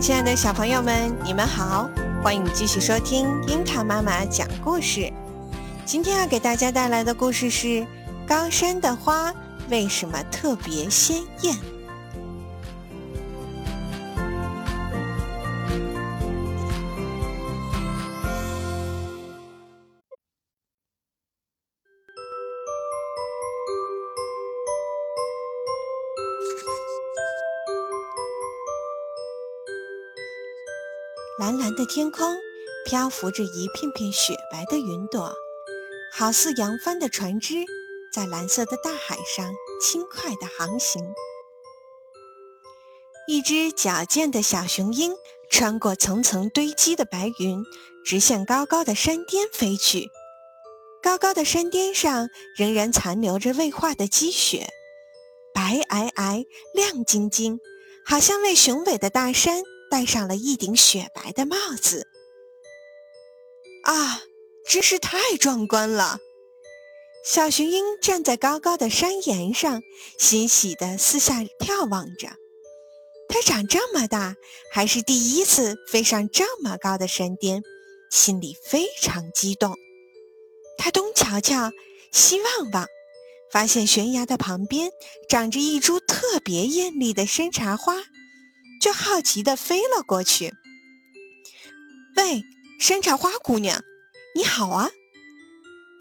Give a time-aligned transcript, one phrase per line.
[0.00, 1.88] 亲爱的小朋友们，你们好！
[2.24, 5.12] 欢迎继续收听樱桃妈妈讲故事。
[5.84, 7.66] 今天要给大家带来的故事是
[8.26, 9.32] 《高山的花
[9.70, 11.54] 为什么特别鲜艳》。
[31.42, 32.36] 蓝蓝的天空，
[32.86, 35.34] 漂浮着一片片雪白的云朵，
[36.12, 37.64] 好似扬帆的船只，
[38.14, 41.02] 在蓝色的大海上轻快地航行。
[43.26, 45.16] 一只矫健的小雄鹰
[45.50, 47.64] 穿过层层堆积的白云，
[48.04, 50.12] 直向高高的山巅飞去。
[51.02, 54.68] 高高的山巅上仍然残留着未化的积雪，
[55.52, 57.58] 白皑皑、亮晶晶，
[58.06, 59.64] 好像为雄伟的大山。
[59.92, 62.06] 戴上了一顶雪白的帽子，
[63.82, 64.22] 啊，
[64.66, 66.18] 真是太壮观了！
[67.22, 69.82] 小雄鹰站在高高的山岩上，
[70.18, 72.30] 欣喜地四下眺望着。
[73.28, 74.34] 它长这么大，
[74.72, 77.62] 还是第一次飞上这么高的山巅，
[78.10, 79.76] 心里非常激动。
[80.78, 81.70] 它东瞧瞧，
[82.10, 82.86] 西望望，
[83.50, 84.90] 发现悬崖的旁边
[85.28, 87.96] 长着一株特别艳丽的山茶花。
[88.82, 90.52] 就好奇地飞了过去。
[92.16, 92.42] 喂，
[92.80, 93.80] 山茶花姑娘，
[94.34, 94.90] 你好啊！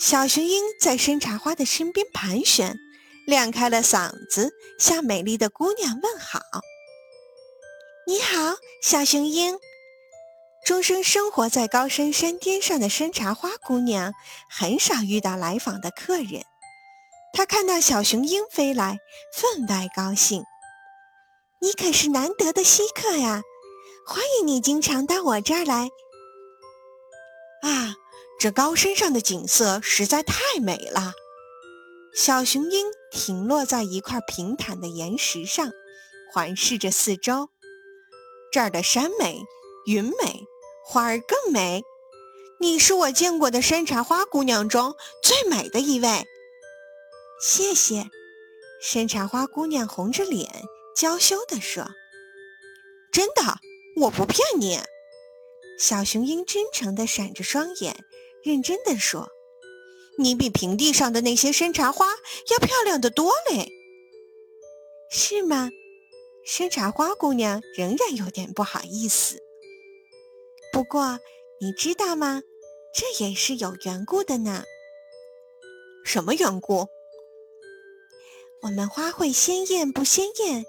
[0.00, 2.78] 小雄鹰在山茶花的身边盘旋，
[3.26, 6.40] 亮开了嗓子，向美丽的姑娘问好。
[8.06, 9.58] 你好，小雄鹰。
[10.64, 14.14] 终生生活在高山山巅上的山茶花姑娘，
[14.48, 16.44] 很少遇到来访的客人。
[17.34, 19.00] 她看到小雄鹰飞来，
[19.34, 20.44] 分外高兴。
[21.62, 23.42] 你可是难得的稀客呀，
[24.06, 25.90] 欢迎你经常到我这儿来。
[27.62, 27.96] 啊，
[28.38, 31.12] 这高山上的景色实在太美了。
[32.14, 35.70] 小雄鹰停落在一块平坦的岩石上，
[36.32, 37.50] 环视着四周。
[38.50, 39.42] 这儿的山美，
[39.84, 40.46] 云美，
[40.84, 41.84] 花儿更美。
[42.58, 46.24] 你是我见过的山茶花姑娘中最美的一位。
[47.40, 48.10] 谢谢，
[48.80, 50.48] 山茶花姑娘红着脸。
[50.94, 51.88] 娇羞地说
[53.12, 53.42] ：“真的，
[54.02, 54.80] 我不骗你。”
[55.78, 58.04] 小雄鹰真诚地闪着双眼，
[58.42, 59.30] 认真地说
[60.18, 62.06] ：“你比平地上的那些山茶花
[62.50, 63.72] 要漂亮的多嘞。”
[65.10, 65.70] 是吗？
[66.44, 69.38] 山茶花姑娘仍然有点不好意思。
[70.72, 71.20] 不过
[71.60, 72.42] 你知道吗？
[72.92, 74.64] 这也是有缘故的呢。
[76.04, 76.88] 什么缘故？
[78.62, 80.64] 我们花卉鲜艳不鲜艳，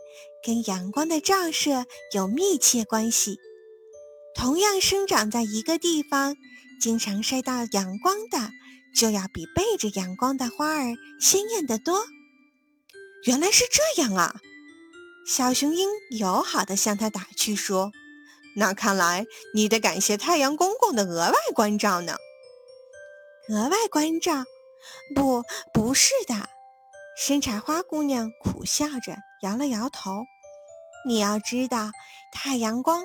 [0.45, 3.37] 跟阳光的照射有密切关系。
[4.33, 6.37] 同样生长在一个地方，
[6.81, 8.49] 经常晒到阳光的，
[8.95, 12.05] 就要比背着阳光的花儿鲜艳得多。
[13.25, 14.35] 原来是这样啊！
[15.27, 17.91] 小雄鹰友好地向他打趣说
[18.55, 22.15] ：“那看来你得感谢太阳公公的额外关照呢。”
[23.51, 24.45] 额外关照？
[25.13, 26.49] 不，不是的。
[27.23, 30.25] 山茶花姑娘苦笑着摇了摇头。
[31.07, 31.91] 你要知道，
[32.33, 33.03] 太阳光，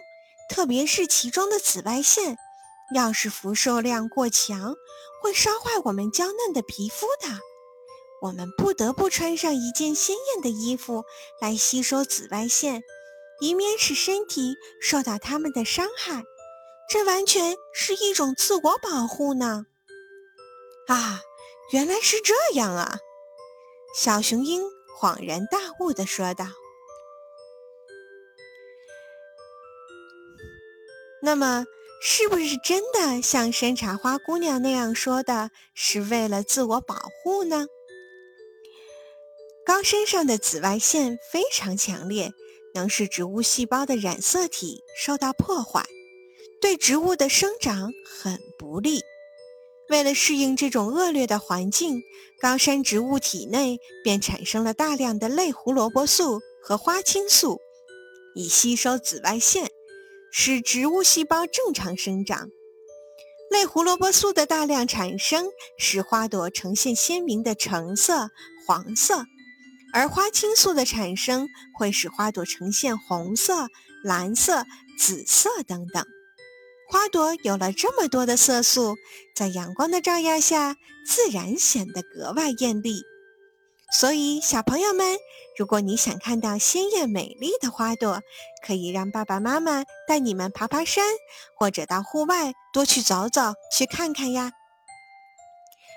[0.49, 2.39] 特别是其中的紫外线，
[2.95, 4.75] 要是辐射量过强，
[5.21, 7.29] 会烧坏我们娇嫩的皮肤的。
[8.23, 11.05] 我们不得不穿上一件鲜艳的衣服
[11.39, 12.81] 来吸收紫外线，
[13.43, 16.23] 以免使身体受到它们的伤害。
[16.89, 19.67] 这完全是一种自我保护呢。
[20.89, 21.21] 啊，
[21.71, 22.97] 原来是这样啊！
[23.99, 24.61] 小雄鹰
[25.01, 26.45] 恍然大悟地说道
[31.25, 31.65] ：“那么，
[32.03, 37.69] 是不是真的像山茶花姑娘那样说的，是为了自我保护呢？”
[39.65, 42.35] 高山上的紫外线非常强烈，
[42.75, 45.87] 能使植物细胞的染色体受到破坏，
[46.61, 49.01] 对植物的生长很不利。
[49.89, 52.03] 为了适应这种恶劣的环境，
[52.41, 57.61] 高山植物体内便产生了大量的类胡萝卜素和花青素，
[58.35, 59.71] 以吸收紫外线，
[60.33, 62.49] 使植物细胞正常生长。
[63.49, 65.47] 类胡萝卜素的大量产生，
[65.79, 68.31] 使花朵呈现鲜明的橙色、
[68.67, 69.23] 黄色；
[69.95, 71.47] 而花青素的产生，
[71.79, 73.69] 会使花朵呈现红色、
[74.03, 74.65] 蓝色、
[74.99, 76.05] 紫色等等。
[76.89, 78.97] 花朵有了这么多的色素，
[79.35, 83.03] 在阳光的照耀下，自然显得格外艳丽。
[83.93, 85.17] 所以，小朋友们，
[85.57, 88.21] 如果你想看到鲜艳美丽的花朵，
[88.65, 91.05] 可以让爸爸妈妈带你们爬爬山，
[91.57, 94.53] 或者到户外多去走走，去看看呀。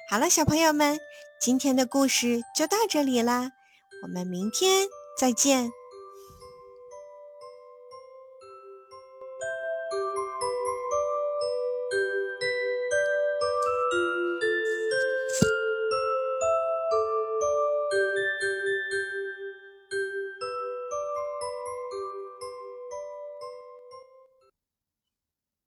[0.09, 1.00] 好了，小朋友们，
[1.42, 3.51] 今天的故事就到这里啦，
[4.03, 4.88] 我们明天
[5.19, 5.71] 再见。